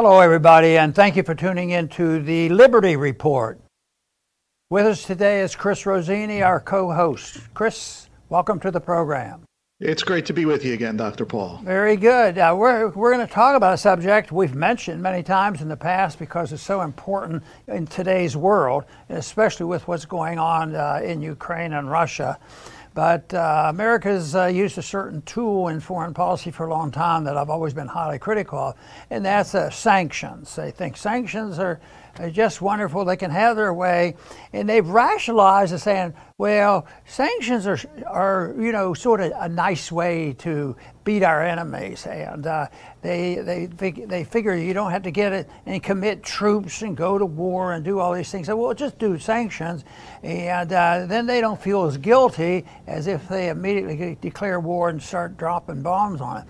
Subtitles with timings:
[0.00, 3.58] Hello, everybody, and thank you for tuning in to the Liberty Report.
[4.70, 7.40] With us today is Chris Rossini, our co host.
[7.52, 9.42] Chris, welcome to the program.
[9.80, 11.26] It's great to be with you again, Dr.
[11.26, 11.60] Paul.
[11.64, 12.38] Very good.
[12.38, 15.76] Uh, we're we're going to talk about a subject we've mentioned many times in the
[15.76, 21.22] past because it's so important in today's world, especially with what's going on uh, in
[21.22, 22.38] Ukraine and Russia.
[22.98, 27.22] But uh, America's uh, used a certain tool in foreign policy for a long time
[27.22, 28.74] that I've always been highly critical of,
[29.08, 30.56] and that's uh, sanctions.
[30.56, 31.78] They think sanctions are,
[32.18, 33.04] are, just wonderful.
[33.04, 34.14] They can have their way,
[34.52, 39.90] and they've rationalized as saying, well, sanctions are, are you know, sort of a nice
[39.90, 42.66] way to beat our enemies, and uh,
[43.02, 47.18] they they they figure you don't have to get it and commit troops and go
[47.18, 48.46] to war and do all these things.
[48.46, 49.84] So well, just do sanctions,
[50.22, 55.02] and uh, then they don't feel as guilty as if they immediately declare war and
[55.02, 56.44] start dropping bombs on it.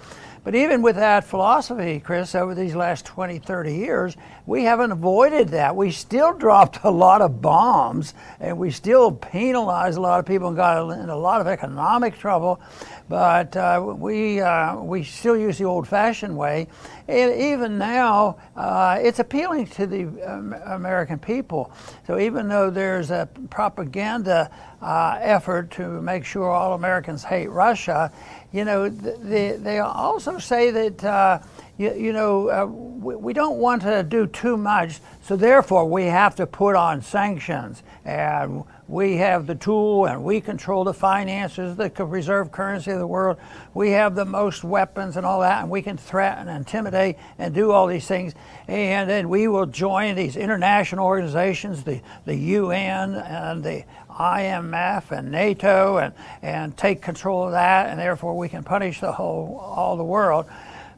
[0.48, 4.16] But even with that philosophy, Chris, over these last 20, 30 years,
[4.47, 5.77] we haven't avoided that.
[5.77, 10.49] We still dropped a lot of bombs and we still penalized a lot of people
[10.49, 12.63] and got in a lot of economic trouble.
[13.09, 16.68] But uh, we, uh, we still use the old fashioned way.
[17.06, 21.73] And even now, uh, it's appealing to the um, American people.
[22.06, 24.50] So even though there's a propaganda
[24.82, 28.12] uh, effort to make sure all Americans hate Russia,
[28.52, 31.40] you know, they, they also say that, uh,
[31.78, 36.04] you, you, know, uh, we, we, don't want to do too much, so therefore we
[36.04, 37.82] have to put on sanctions.
[38.04, 43.06] And we have the tool and we control the finances, the reserve currency of the
[43.06, 43.36] world.
[43.74, 47.54] We have the most weapons and all that, and we can threaten and intimidate and
[47.54, 48.34] do all these things.
[48.66, 55.30] And then we will join these international organizations, the, the UN and the IMF and
[55.30, 59.98] NATO and, and take control of that, and therefore we can punish the whole, all
[59.98, 60.46] the world.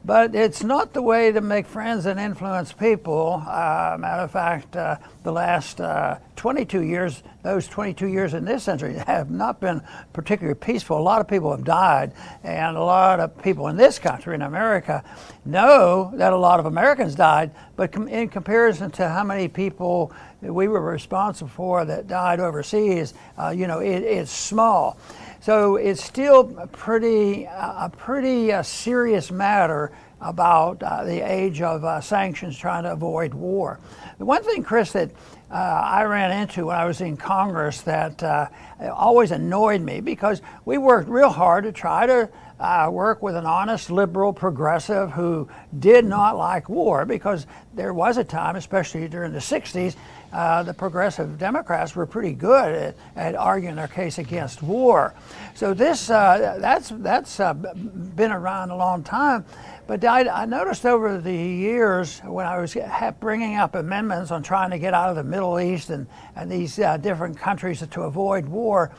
[0.03, 3.43] But it's not the way to make friends and influence people.
[3.45, 8.63] Uh, matter of fact, uh, the last uh, 22 years, those 22 years in this
[8.63, 9.79] century have not been
[10.11, 10.97] particularly peaceful.
[10.97, 12.13] A lot of people have died,
[12.43, 15.03] and a lot of people in this country, in America,
[15.45, 20.11] know that a lot of Americans died, but com- in comparison to how many people
[20.41, 24.97] we were responsible for that died overseas, uh, you know, it, it's small.
[25.41, 29.91] So it's still pretty, a pretty uh, serious matter
[30.21, 33.79] about uh, the age of uh, sanctions trying to avoid war.
[34.17, 35.11] The one thing, Chris, that
[35.51, 38.47] uh, I ran into when I was in Congress that uh,
[38.79, 42.29] always annoyed me because we worked real hard to try to
[42.61, 48.17] uh, work with an honest liberal progressive who did not like war because there was
[48.17, 49.95] a time, especially during the 60s,
[50.31, 55.13] uh, the progressive Democrats were pretty good at, at, arguing their case against war.
[55.55, 59.45] So this uh, that's that's uh, been around a long time.
[59.87, 62.77] But I, I, noticed over the years when I was
[63.19, 66.79] bringing up amendments on trying to get out of the Middle East and, and these
[66.79, 68.91] uh, different countries to avoid war,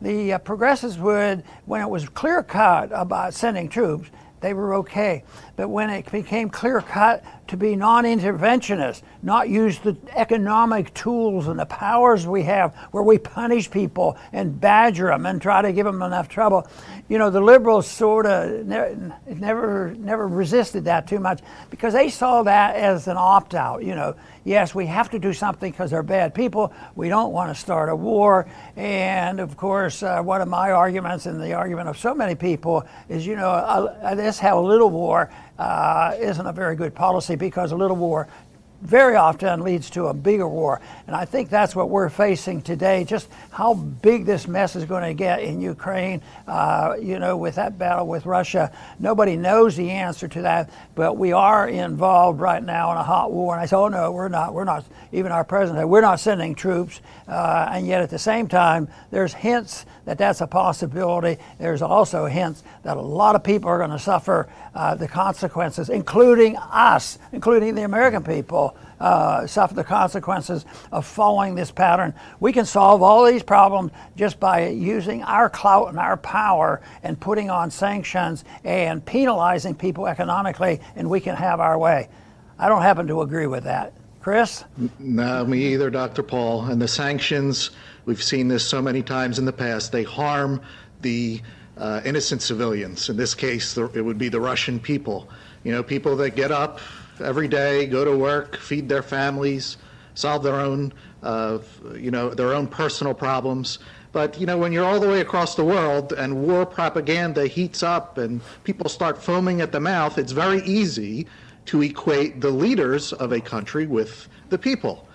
[0.00, 5.22] the uh, progressives would, when it was clear cut about sending troops, they were okay.
[5.56, 11.48] But when it became clear cut to be non interventionist, not use the economic tools
[11.48, 15.72] and the powers we have where we punish people and badger them and try to
[15.72, 16.66] give them enough trouble,
[17.08, 21.40] you know, the liberals sort of ne- never, never resisted that too much
[21.70, 23.82] because they saw that as an opt out.
[23.82, 26.72] You know, yes, we have to do something because they're bad people.
[26.94, 28.48] We don't want to start a war.
[28.76, 32.86] And of course, uh, one of my arguments and the argument of so many people
[33.08, 37.36] is, you know, uh, let's have a little war uh, isn't a very good policy
[37.36, 38.26] because a little war
[38.80, 40.80] very often leads to a bigger war.
[41.06, 43.04] And I think that's what we're facing today.
[43.04, 47.56] Just how big this mess is going to get in Ukraine, uh, you know, with
[47.56, 48.72] that battle with Russia.
[48.98, 53.32] Nobody knows the answer to that, but we are involved right now in a hot
[53.32, 53.54] war.
[53.54, 54.54] And I said, oh, no, we're not.
[54.54, 54.84] We're not.
[55.12, 57.00] Even our president said, we're not sending troops.
[57.28, 61.40] Uh, and yet at the same time, there's hints that that's a possibility.
[61.58, 65.88] There's also hints that a lot of people are going to suffer uh, the consequences,
[65.88, 68.69] including us, including the American people,
[69.00, 72.14] uh, suffer the consequences of following this pattern.
[72.38, 77.18] We can solve all these problems just by using our clout and our power and
[77.18, 82.08] putting on sanctions and penalizing people economically, and we can have our way.
[82.58, 83.94] I don't happen to agree with that.
[84.20, 84.64] Chris?
[84.98, 86.22] No, me either, Dr.
[86.22, 86.66] Paul.
[86.66, 87.70] And the sanctions,
[88.04, 90.60] we've seen this so many times in the past, they harm
[91.00, 91.40] the
[91.78, 93.08] uh, innocent civilians.
[93.08, 95.30] In this case, it would be the Russian people.
[95.64, 96.80] You know, people that get up
[97.20, 99.76] every day, go to work, feed their families,
[100.14, 101.58] solve their own, uh,
[101.94, 103.78] you know, their own personal problems.
[104.12, 107.82] But you know, when you're all the way across the world and war propaganda heats
[107.82, 111.26] up and people start foaming at the mouth, it's very easy
[111.66, 115.06] to equate the leaders of a country with the people.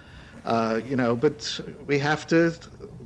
[0.45, 2.53] Uh, you know, but we have to,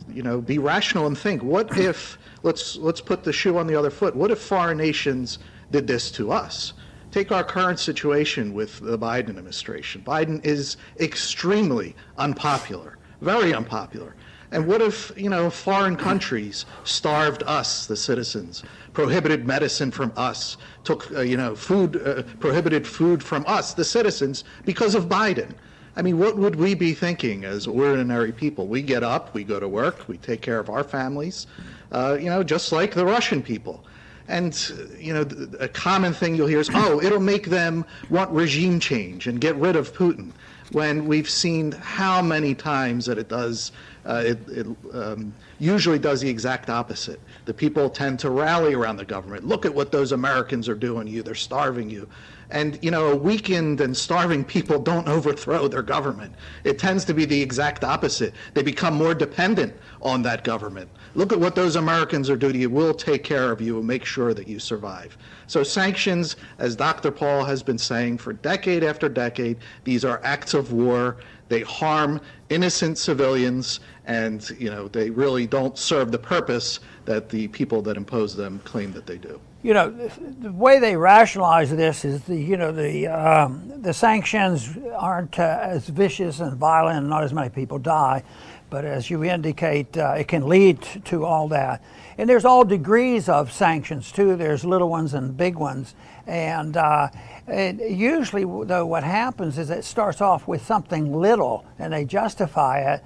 [0.10, 1.42] you know, be rational and think.
[1.42, 4.16] What if let's let's put the shoe on the other foot?
[4.16, 5.40] What if foreign nations
[5.72, 6.74] did this to us?
[7.12, 10.04] Take our current situation with the Biden administration.
[10.06, 14.16] Biden is extremely unpopular, very unpopular.
[14.52, 18.64] And what if, you know, foreign countries starved us, the citizens,
[18.94, 23.86] prohibited medicine from us, took, uh, you know, food, uh, prohibited food from us, the
[23.86, 25.52] citizens, because of Biden?
[25.96, 28.68] I mean, what would we be thinking as ordinary people?
[28.68, 31.48] We get up, we go to work, we take care of our families,
[31.92, 33.84] uh, you know, just like the Russian people.
[34.30, 34.56] And,
[35.00, 35.28] you know,
[35.60, 39.56] a common thing you'll hear is, oh, it'll make them want regime change and get
[39.56, 40.32] rid of Putin,
[40.72, 43.72] when we've seen how many times that it does,
[44.06, 47.20] uh, it, it um, usually does the exact opposite.
[47.46, 49.48] The people tend to rally around the government.
[49.48, 51.24] Look at what those Americans are doing to you.
[51.24, 52.08] They're starving you.
[52.52, 56.34] And, you know, weakened and starving people don't overthrow their government.
[56.64, 58.34] It tends to be the exact opposite.
[58.56, 60.90] They become more dependent on that government.
[61.14, 62.72] Look at what those Americans are doing.
[62.72, 65.18] We'll take care of you and make sure that you survive.
[65.48, 67.12] So sanctions, as Dr.
[67.12, 71.18] Paul has been saying for decade after decade, these are acts of war.
[71.50, 77.48] They harm innocent civilians, and you know they really don't serve the purpose that the
[77.50, 82.06] people that impose them claim that they do you know, the way they rationalize this
[82.06, 87.10] is the, you know, the um, the sanctions aren't uh, as vicious and violent, and
[87.10, 88.24] not as many people die,
[88.70, 91.84] but as you indicate, uh, it can lead to all that.
[92.18, 94.36] And there's all degrees of sanctions too.
[94.38, 95.94] There's little ones and big ones,
[96.26, 97.10] and, uh,
[97.48, 102.80] and usually, though, what happens is it starts off with something little, and they justify
[102.94, 103.04] it,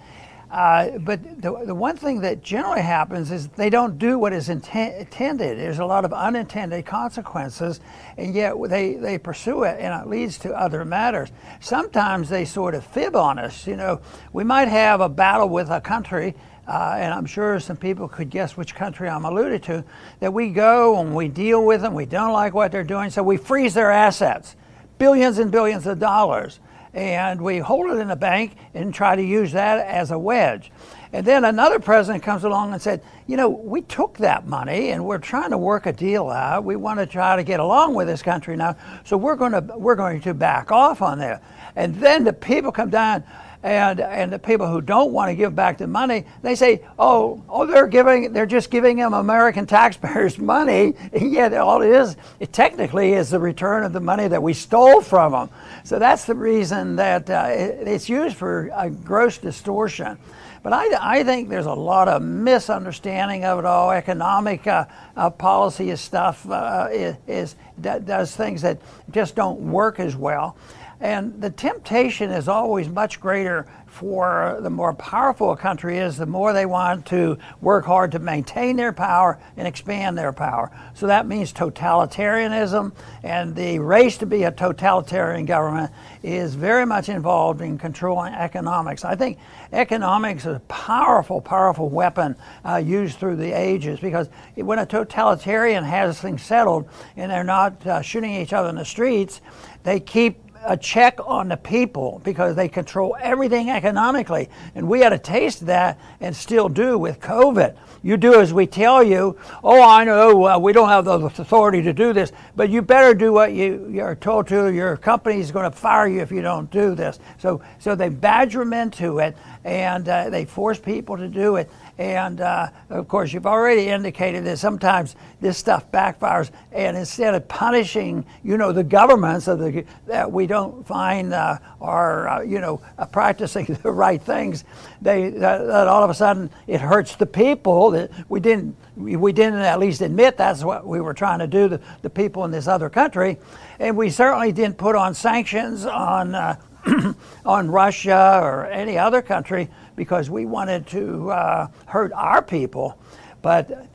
[0.54, 4.50] uh, but the, the one thing that generally happens is they don't do what is
[4.50, 5.58] inten- intended.
[5.58, 7.80] There's a lot of unintended consequences,
[8.18, 11.32] and yet they, they pursue it, and it leads to other matters.
[11.60, 13.66] Sometimes they sort of fib on us.
[13.66, 14.02] You know,
[14.32, 16.36] we might have a battle with a country,
[16.68, 19.84] uh, and I'm sure some people could guess which country I'm alluded to,
[20.20, 23.24] that we go and we deal with them, we don't like what they're doing, so
[23.24, 24.56] we freeze their assets,
[25.00, 26.60] billions and billions of dollars
[26.94, 30.72] and we hold it in the bank and try to use that as a wedge.
[31.12, 35.06] And then another president comes along and said, you know, we took that money and
[35.06, 36.64] we're trying to work a deal out.
[36.64, 39.62] We want to try to get along with this country now, so we're going to
[39.78, 41.44] we're going to back off on that.
[41.76, 43.24] And then the people come down
[43.64, 47.42] and and the people who don't want to give back the money, they say, "Oh,
[47.50, 52.18] oh, they're giving, they're just giving them American taxpayers' money." And yet, all it is,
[52.40, 55.50] it technically is the return of the money that we stole from them.
[55.84, 60.18] So that's the reason that uh, it, it's used for a gross distortion.
[60.64, 63.92] But I, I think there's a lot of misunderstanding of it all.
[63.92, 68.80] Economic uh, uh, policy stuff uh, is, is does things that
[69.12, 70.56] just don't work as well.
[71.04, 76.26] And the temptation is always much greater for the more powerful a country is, the
[76.26, 80.72] more they want to work hard to maintain their power and expand their power.
[80.94, 85.92] So that means totalitarianism, and the race to be a totalitarian government
[86.24, 89.04] is very much involved in controlling economics.
[89.04, 89.40] I think
[89.74, 95.84] economics is a powerful, powerful weapon uh, used through the ages because when a totalitarian
[95.84, 99.42] has things settled and they're not uh, shooting each other in the streets,
[99.84, 104.50] they keep a check on the people because they control everything economically.
[104.76, 107.76] And we had a taste of that and still do with COVID.
[108.02, 109.38] You do as we tell you.
[109.64, 113.14] Oh, I know uh, we don't have the authority to do this, but you better
[113.14, 114.74] do what you, you're told to.
[114.74, 117.20] Your company is going to fire you if you don't do this.
[117.38, 121.72] So, so they badger them into it and uh, they force people to do it.
[121.98, 126.50] And uh, of course, you've already indicated that sometimes this stuff backfires.
[126.72, 131.60] And instead of punishing, you know, the governments of the, that we don't find uh,
[131.80, 134.64] are, uh, you know, uh, practicing the right things,
[135.02, 139.32] they that, that, all of a sudden it hurts the people that we didn't we
[139.32, 142.52] didn't at least admit that's what we were trying to do to the people in
[142.52, 143.38] this other country,
[143.80, 146.34] and we certainly didn't put on sanctions on.
[146.36, 146.56] Uh,
[147.46, 152.98] on Russia or any other country because we wanted to uh, hurt our people.
[153.42, 153.88] But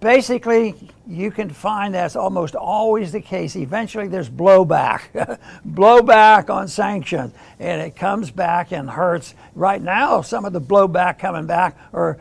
[0.00, 0.74] basically,
[1.06, 3.56] you can find that's almost always the case.
[3.56, 9.34] Eventually, there's blowback, blowback on sanctions, and it comes back and hurts.
[9.54, 12.18] Right now, some of the blowback coming back, or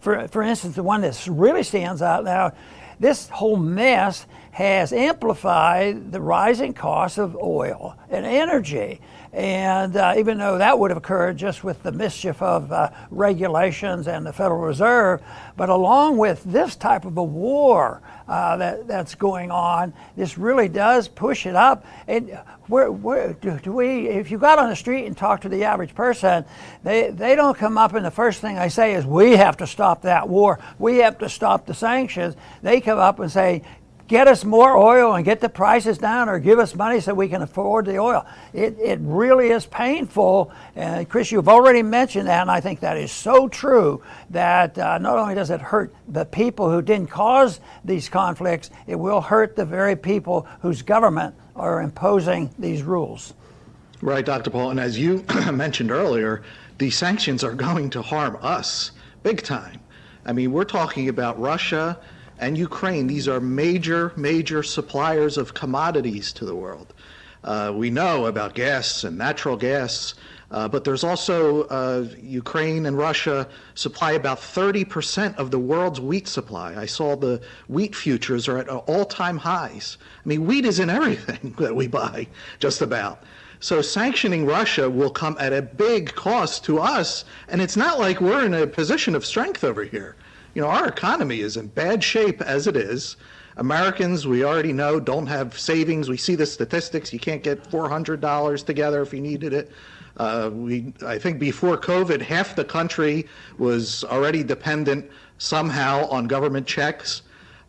[0.00, 2.52] for, for instance, the one that really stands out now,
[3.00, 9.00] this whole mess has amplified the rising cost of oil and energy.
[9.32, 14.06] And uh, even though that would have occurred just with the mischief of uh, regulations
[14.06, 15.22] and the Federal Reserve,
[15.56, 20.68] but along with this type of a war uh, that, that's going on, this really
[20.68, 21.84] does push it up.
[22.06, 25.48] And where, where do, do, we, if you got on the street and talk to
[25.48, 26.44] the average person,
[26.84, 29.66] they, they don't come up and the first thing they say is, we have to
[29.66, 30.60] stop that war.
[30.78, 32.36] We have to stop the sanctions.
[32.62, 33.64] They come up and say,
[34.06, 37.28] get us more oil and get the prices down or give us money so we
[37.28, 38.26] can afford the oil.
[38.52, 40.52] It, it really is painful.
[40.76, 44.98] And Chris, you've already mentioned that, and I think that is so true that uh,
[44.98, 49.56] not only does it hurt the people who didn't cause these conflicts, it will hurt
[49.56, 53.32] the very people whose government are imposing these rules.
[54.02, 54.50] Right, Dr.
[54.50, 54.70] Paul.
[54.70, 56.42] And as you mentioned earlier,
[56.76, 58.90] these sanctions are going to harm us
[59.22, 59.80] big time.
[60.26, 61.98] I mean, we're talking about Russia
[62.38, 63.06] and Ukraine.
[63.06, 66.92] These are major, major suppliers of commodities to the world.
[67.42, 70.14] Uh, we know about gas and natural gas,
[70.50, 76.28] uh, but there's also uh, Ukraine and Russia supply about 30% of the world's wheat
[76.28, 76.74] supply.
[76.74, 79.98] I saw the wheat futures are at all time highs.
[80.24, 82.28] I mean, wheat is in everything that we buy,
[82.60, 83.22] just about.
[83.60, 88.20] So sanctioning Russia will come at a big cost to us, and it's not like
[88.20, 90.16] we're in a position of strength over here.
[90.54, 93.16] You know, our economy is in bad shape as it is.
[93.56, 96.08] Americans, we already know, don't have savings.
[96.08, 97.12] We see the statistics.
[97.12, 99.72] You can't get $400 together if you needed it.
[100.16, 103.26] Uh, we, I think before COVID, half the country
[103.58, 107.22] was already dependent somehow on government checks.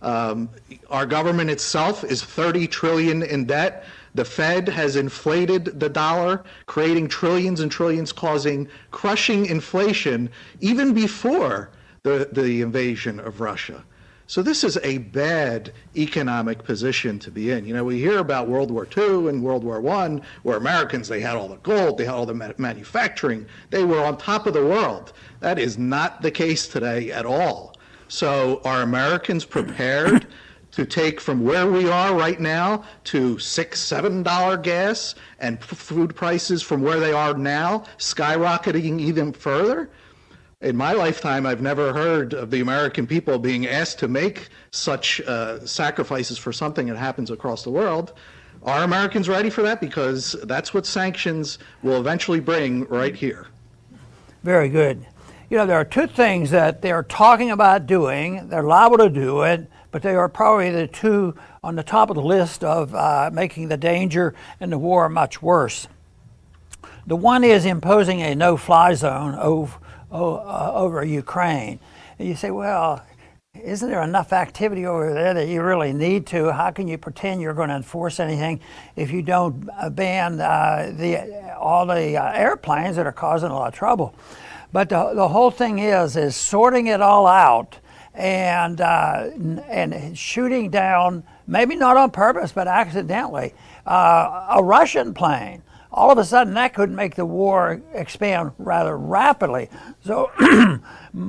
[0.03, 0.49] Um,
[0.91, 3.85] our government itself is 30 trillion in debt.
[4.13, 10.29] The Fed has inflated the dollar, creating trillions and trillions, causing crushing inflation
[10.61, 11.71] even before
[12.05, 13.83] the, the invasion of Russia.
[14.27, 17.65] So this is a bad economic position to be in.
[17.65, 21.19] You know, we hear about World War II and World War I, where Americans, they
[21.19, 24.63] had all the gold, they had all the manufacturing, they were on top of the
[24.63, 25.13] world.
[25.39, 27.75] That is not the case today at all.
[28.07, 30.27] So are Americans prepared
[30.73, 36.15] to take from where we are right now to six, seven dollar gas and food
[36.15, 39.89] prices from where they are now skyrocketing even further?
[40.65, 45.21] In my lifetime, I've never heard of the American people being asked to make such
[45.21, 48.13] uh, sacrifices for something that happens across the world.
[48.63, 49.79] Are Americans ready for that?
[49.79, 53.45] Because that's what sanctions will eventually bring right here.
[54.43, 55.05] Very good.
[55.51, 58.49] You know, there are two things that they're talking about doing.
[58.49, 62.15] They're liable to do it, but they are probably the two on the top of
[62.15, 65.87] the list of uh, making the danger and the war much worse.
[67.05, 69.77] The one is imposing a no fly zone over
[70.15, 71.79] uh, over Ukraine.
[72.17, 73.03] And you say, well,
[73.63, 76.51] isn't there enough activity over there that you really need to?
[76.51, 78.59] How can you pretend you're going to enforce anything
[78.95, 83.53] if you don't uh, ban uh, the, all the uh, airplanes that are causing a
[83.53, 84.13] lot of trouble?
[84.73, 87.79] But the, the whole thing is is sorting it all out
[88.13, 89.29] and uh,
[89.69, 93.53] and shooting down, maybe not on purpose, but accidentally,
[93.85, 95.63] uh, a Russian plane
[95.95, 99.69] all of a sudden that could make the war expand rather rapidly.
[100.03, 100.29] So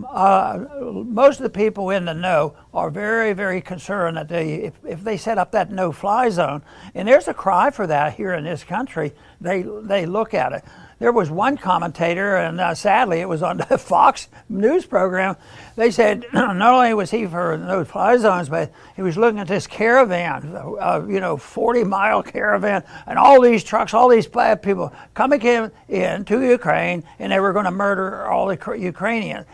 [0.08, 0.64] uh,
[1.06, 5.04] most of the people in the know are very, very concerned that they, if, if
[5.04, 6.62] they set up that no-fly zone,
[6.94, 10.64] and there's a cry for that here in this country, they, they look at it
[10.98, 15.36] there was one commentator, and uh, sadly it was on the Fox News program.
[15.76, 19.48] They said not only was he for no fly zones, but he was looking at
[19.48, 24.92] this caravan, uh, you know, 40 mile caravan, and all these trucks, all these people
[25.14, 29.46] coming in, in to Ukraine, and they were going to murder all the Ukrainians.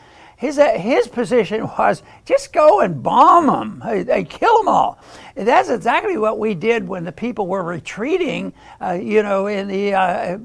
[0.43, 4.99] His, uh, his position was just go and bomb them, they kill them all.
[5.37, 9.69] And that's exactly what we did when the people were retreating, uh, you know, in
[9.69, 10.39] the uh,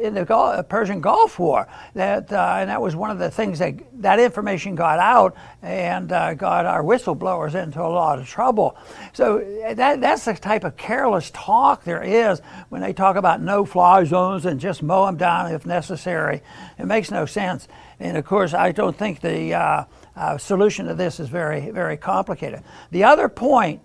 [0.00, 1.68] in the Gulf, uh, Persian Gulf War.
[1.94, 6.10] That uh, and that was one of the things that that information got out and
[6.10, 8.76] uh, got our whistleblowers into a lot of trouble.
[9.12, 9.38] So
[9.74, 12.40] that that's the type of careless talk there is
[12.70, 16.42] when they talk about no-fly zones and just mow them down if necessary.
[16.78, 17.68] It makes no sense.
[17.98, 19.84] And of course, I don't think the uh,
[20.16, 22.62] uh, solution to this is very, very complicated.
[22.90, 23.80] The other point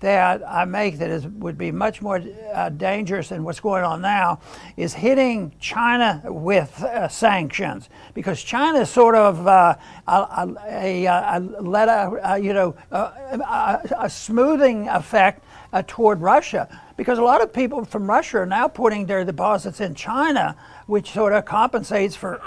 [0.00, 4.02] that I make that is, would be much more uh, dangerous than what's going on
[4.02, 4.40] now
[4.76, 12.20] is hitting China with uh, sanctions because China is sort of uh, a, a, a,
[12.22, 15.43] a, you know a smoothing effect
[15.74, 19.80] uh, toward Russia because a lot of people from Russia are now putting their deposits
[19.80, 22.40] in China, which sort of compensates for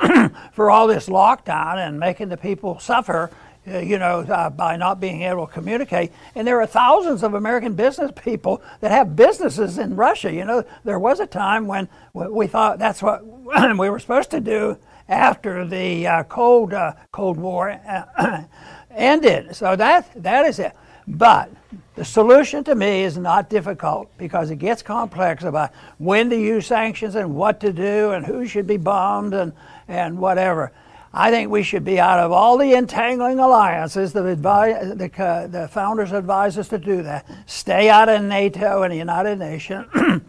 [0.53, 3.29] for all this lockdown and making the people suffer
[3.69, 6.13] uh, you know, uh, by not being able to communicate.
[6.35, 10.31] And there are thousands of American business people that have businesses in Russia.
[10.31, 13.25] You know, there was a time when we thought that's what
[13.77, 14.77] we were supposed to do
[15.09, 18.43] after the uh, Cold uh, Cold War uh,
[18.91, 19.53] ended.
[19.53, 20.71] So that that is it.
[21.07, 21.49] But
[21.95, 26.67] the solution to me is not difficult because it gets complex about when to use
[26.67, 29.53] sanctions and what to do and who should be bombed and,
[29.87, 30.73] and whatever.
[31.13, 34.11] I think we should be out of all the entangling alliances.
[34.13, 37.25] The, advi- the, uh, the founders advise us to do that.
[37.45, 39.87] Stay out of NATO and the United Nations.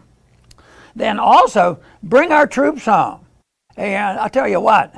[0.95, 3.25] then also bring our troops home.
[3.75, 4.93] And I'll tell you what,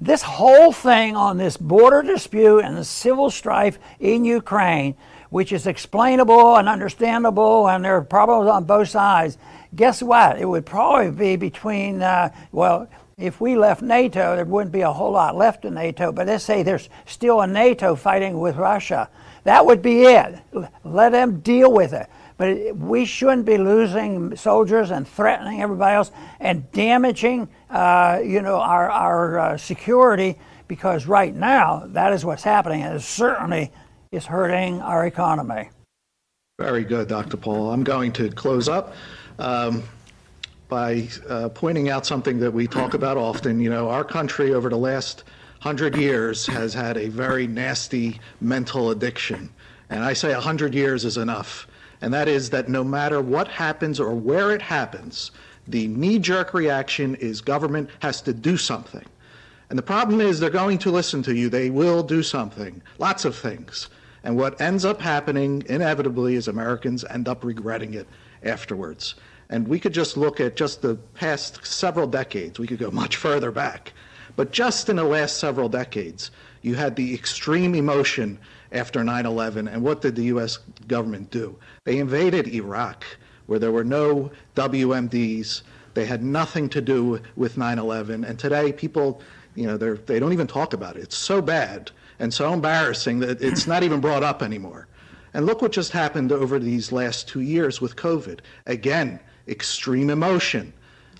[0.00, 4.94] this whole thing on this border dispute and the civil strife in Ukraine,
[5.28, 9.36] which is explainable and understandable, and there are problems on both sides.
[9.76, 10.40] Guess what?
[10.40, 12.88] It would probably be between, uh, well,
[13.18, 16.44] if we left NATO, there wouldn't be a whole lot left in NATO, but let's
[16.44, 19.10] say there's still a NATO fighting with Russia.
[19.44, 20.38] That would be it.
[20.82, 22.08] Let them deal with it.
[22.40, 28.56] But we shouldn't be losing soldiers and threatening everybody else and damaging, uh, you know,
[28.56, 33.70] our, our uh, security because right now that is what's happening and it certainly
[34.10, 35.68] is hurting our economy.
[36.58, 37.36] Very good, Dr.
[37.36, 37.72] Paul.
[37.72, 38.94] I'm going to close up.
[39.38, 39.82] Um,
[40.70, 43.60] by uh, pointing out something that we talk about often.
[43.60, 45.24] You know, our country over the last
[45.58, 49.50] hundred years has had a very nasty mental addiction.
[49.90, 51.66] And I say a hundred years is enough.
[52.02, 55.30] And that is that no matter what happens or where it happens,
[55.68, 59.04] the knee jerk reaction is government has to do something.
[59.68, 61.48] And the problem is they're going to listen to you.
[61.48, 63.88] They will do something, lots of things.
[64.24, 68.08] And what ends up happening inevitably is Americans end up regretting it
[68.42, 69.14] afterwards.
[69.48, 72.58] And we could just look at just the past several decades.
[72.58, 73.92] We could go much further back.
[74.40, 76.30] But just in the last several decades,
[76.62, 78.38] you had the extreme emotion
[78.72, 79.68] after 9 11.
[79.68, 80.60] And what did the U.S.
[80.88, 81.58] government do?
[81.84, 83.04] They invaded Iraq,
[83.44, 85.60] where there were no WMDs.
[85.92, 88.24] They had nothing to do with 9 11.
[88.24, 89.20] And today, people,
[89.56, 91.02] you know, they don't even talk about it.
[91.02, 94.88] It's so bad and so embarrassing that it's not even brought up anymore.
[95.34, 98.38] And look what just happened over these last two years with COVID.
[98.64, 100.72] Again, extreme emotion,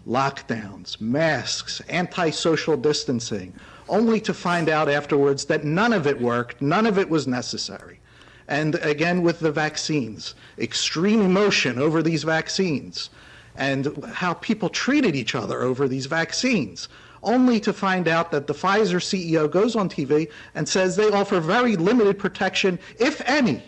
[0.06, 3.54] lockdowns, masks, anti-social distancing,
[3.88, 8.00] only to find out afterwards that none of it worked, none of it was necessary.
[8.48, 13.10] And again with the vaccines, extreme emotion over these vaccines
[13.56, 16.88] and how people treated each other over these vaccines,
[17.22, 21.40] only to find out that the Pfizer CEO goes on TV and says they offer
[21.40, 23.62] very limited protection, if any.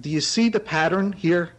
[0.00, 1.52] Do you see the pattern here?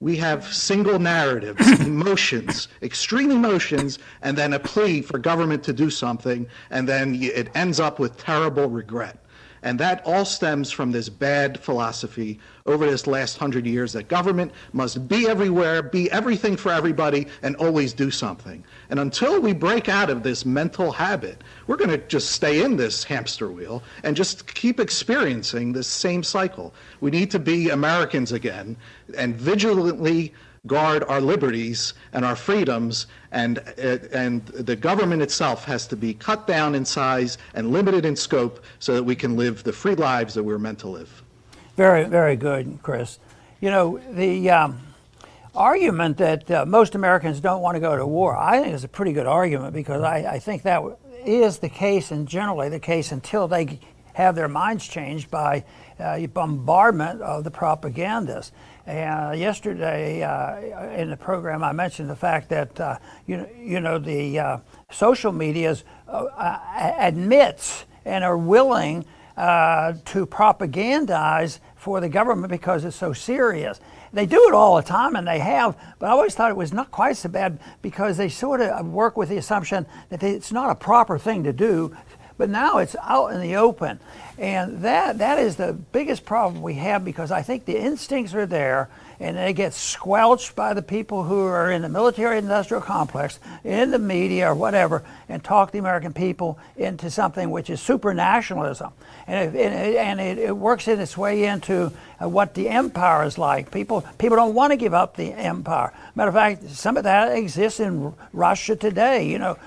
[0.00, 5.90] We have single narratives, emotions, extreme emotions, and then a plea for government to do
[5.90, 9.18] something, and then it ends up with terrible regret.
[9.62, 14.52] And that all stems from this bad philosophy over this last hundred years that government
[14.72, 18.64] must be everywhere, be everything for everybody, and always do something.
[18.88, 22.76] And until we break out of this mental habit, we're going to just stay in
[22.76, 26.72] this hamster wheel and just keep experiencing this same cycle.
[27.00, 28.76] We need to be Americans again
[29.16, 30.32] and vigilantly
[30.66, 36.12] guard our liberties and our freedoms, and, uh, and the government itself has to be
[36.14, 39.94] cut down in size and limited in scope so that we can live the free
[39.94, 41.22] lives that we're meant to live.
[41.76, 43.18] Very, very good, Chris.
[43.60, 44.80] You know, the um,
[45.54, 48.88] argument that uh, most Americans don't want to go to war, I think is a
[48.88, 50.82] pretty good argument because I, I think that
[51.24, 53.80] is the case and generally the case until they
[54.14, 55.64] have their minds changed by
[55.98, 58.52] uh, bombardment of the propagandists.
[58.86, 63.98] And yesterday uh, in the program, I mentioned the fact that uh, you, you know
[63.98, 64.58] the uh,
[64.90, 66.58] social medias uh,
[66.98, 69.04] admits and are willing
[69.36, 73.80] uh, to propagandize for the government because it's so serious.
[74.12, 76.72] They do it all the time, and they have, but I always thought it was
[76.72, 80.68] not quite so bad because they sort of work with the assumption that it's not
[80.68, 81.96] a proper thing to do,
[82.40, 84.00] but now it's out in the open.
[84.38, 88.46] And that, that is the biggest problem we have because I think the instincts are
[88.46, 88.88] there
[89.20, 93.90] and they get squelched by the people who are in the military industrial complex, in
[93.90, 98.90] the media or whatever, and talk the American people into something which is super nationalism.
[99.26, 103.36] And it, and it, it works in its way into uh, what the empire is
[103.36, 103.70] like.
[103.70, 105.92] People, people don't want to give up the empire.
[106.14, 109.28] Matter of fact, some of that exists in Russia today.
[109.28, 109.58] You know,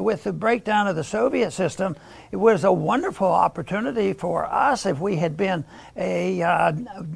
[0.00, 1.96] with the breakdown of the Soviet system,
[2.30, 5.64] it was a wonderful opportunity for us if we had been
[5.96, 6.72] a uh,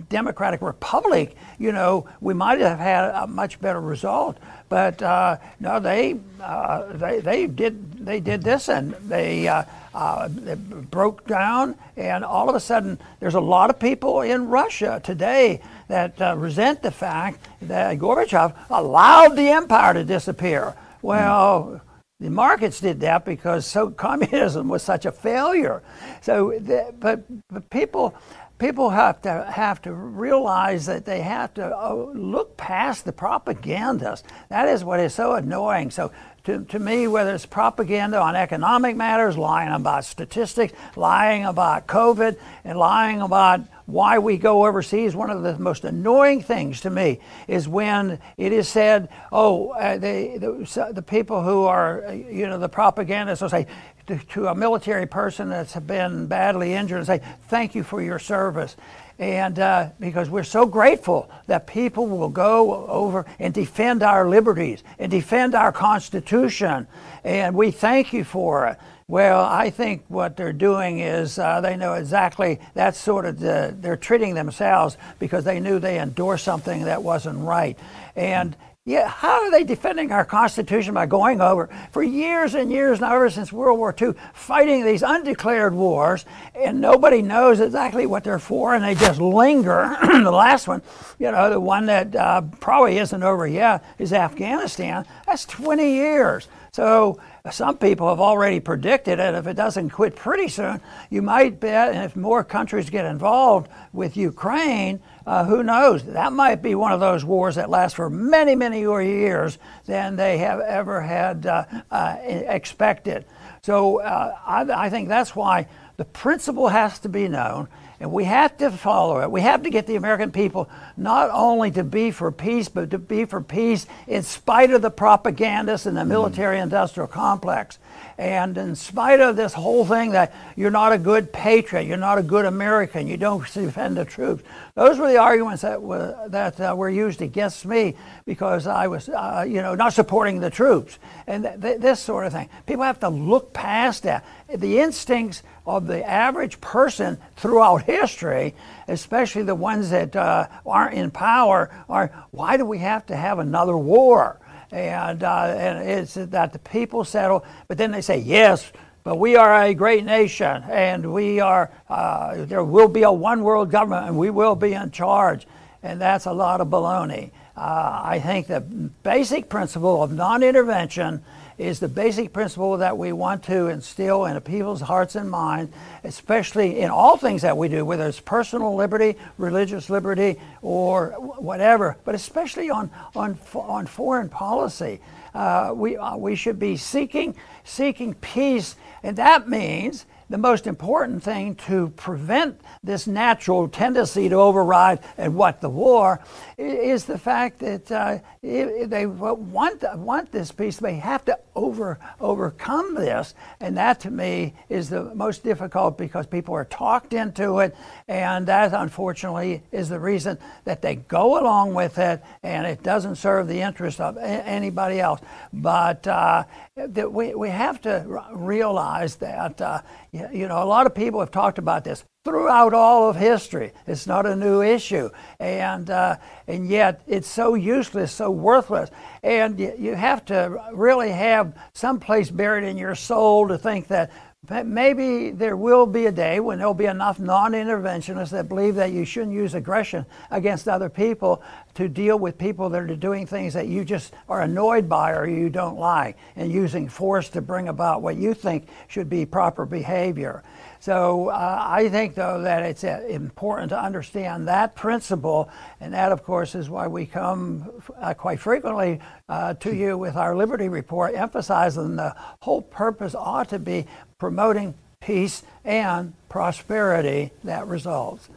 [0.09, 4.39] democratic republic you know, we might have had a much better result.
[4.69, 10.29] But uh, no, they, uh, they, they, did, they did this and they, uh, uh,
[10.47, 15.01] it broke down, and all of a sudden, there's a lot of people in Russia
[15.05, 20.75] today that uh, resent the fact that Gorbachev allowed the empire to disappear.
[21.01, 21.81] Well,
[22.19, 25.83] the markets did that because so communism was such a failure.
[26.23, 28.15] So, the, but, but people
[28.59, 34.27] people have to have to realize that they have to uh, look past the propagandists.
[34.49, 35.91] That is what is so annoying.
[35.91, 36.13] So
[36.45, 42.39] to, to me, whether it's propaganda on economic matters, lying about statistics, lying about COVID,
[42.65, 47.21] and lying about why we go overseas, one of the most annoying things to me
[47.47, 52.59] is when it is said, oh, uh, they, the, the people who are, you know,
[52.59, 53.67] the propagandists will say,
[54.07, 58.19] to, to, a military person that's been badly injured and say, thank you for your
[58.19, 58.77] service.
[59.19, 64.83] And uh, because we're so grateful that people will go over and defend our liberties
[64.99, 66.87] and defend our Constitution,
[67.23, 68.79] and we thank you for it.
[69.07, 73.77] Well, I think what they're doing is uh, they know exactly that's sort of the,
[73.79, 77.79] they're treating themselves because they knew they endorsed something that wasn't right.
[78.17, 83.01] And yeah, how are they defending our Constitution by going over for years and years
[83.01, 88.25] now, ever since World War II, fighting these undeclared wars, and nobody knows exactly what
[88.25, 89.97] they're for, and they just linger.
[90.03, 90.83] the last one,
[91.19, 95.07] you know, the one that uh, probably isn't over yet is Afghanistan.
[95.27, 96.49] That's 20 years.
[96.75, 97.21] So
[97.53, 99.35] some people have already predicted it.
[99.37, 103.69] If it doesn't quit pretty soon, you might bet, and if more countries get involved
[103.93, 106.03] with Ukraine, uh, who knows?
[106.03, 109.57] That might be one of those wars that lasts for many, many more years
[109.87, 113.25] than they have ever had uh, uh, expected.
[113.63, 117.69] So uh, I, I think that's why the principle has to be known.
[118.01, 119.31] And we have to follow it.
[119.31, 122.99] We have to get the American people not only to be for peace, but to
[122.99, 126.11] be for peace in spite of the propagandists and the mm-hmm.
[126.11, 127.79] military industrial complex.
[128.17, 132.19] And in spite of this whole thing that you're not a good patriot, you're not
[132.19, 136.61] a good American, you don't defend the troops, those were the arguments that were, that
[136.61, 140.99] uh, were used against me because I was, uh, you know, not supporting the troops
[141.27, 142.49] and th- th- this sort of thing.
[142.67, 144.25] People have to look past that.
[144.53, 148.55] The instincts of the average person throughout history,
[148.89, 153.39] especially the ones that uh, aren't in power, are why do we have to have
[153.39, 154.39] another war?
[154.73, 157.45] And, uh, and it's that the people settle.
[157.69, 158.73] But then they say, yes,
[159.05, 161.71] but we are a great nation, and we are.
[161.91, 165.47] Uh, there will be a one world government, and we will be in charge,
[165.83, 167.31] and that's a lot of baloney.
[167.55, 171.23] Uh, I think the basic principle of non-intervention
[171.59, 176.81] is the basic principle that we want to instill in people's hearts and minds, especially
[176.81, 182.15] in all things that we do, whether it's personal liberty, religious liberty, or whatever, but
[182.15, 185.01] especially on, on, on foreign policy.
[185.35, 191.23] Uh, we, uh, we should be seeking, seeking peace, and that means the most important
[191.23, 196.21] thing to prevent this natural tendency to override and what the war
[196.57, 200.77] is the fact that uh, they want want this peace.
[200.77, 206.27] They have to over overcome this, and that to me is the most difficult because
[206.27, 207.77] people are talked into it,
[208.09, 213.17] and that unfortunately is the reason that they go along with it, and it doesn't
[213.17, 215.21] serve the interest of anybody else.
[215.53, 216.45] But uh,
[216.77, 221.31] that we we have to realize that uh, you know a lot of people have
[221.31, 223.71] talked about this throughout all of history.
[223.87, 225.11] It's not a new issue.
[225.39, 226.17] And, uh,
[226.49, 228.91] and yet it's so useless, so worthless.
[229.23, 234.11] And you have to really have some place buried in your soul to think that
[234.49, 239.05] maybe there will be a day when there'll be enough non-interventionists that believe that you
[239.05, 241.43] shouldn't use aggression against other people
[241.75, 245.27] to deal with people that are doing things that you just are annoyed by or
[245.27, 249.65] you don't like and using force to bring about what you think should be proper
[249.65, 250.43] behavior.
[250.85, 255.49] So uh, I think, though, that it's uh, important to understand that principle,
[255.81, 260.15] and that, of course, is why we come uh, quite frequently uh, to you with
[260.15, 263.87] our Liberty Report, emphasizing the whole purpose ought to be
[264.19, 268.29] promoting peace and prosperity that results.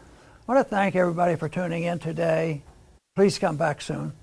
[0.47, 2.61] I want to thank everybody for tuning in today.
[3.15, 4.13] Please come back soon.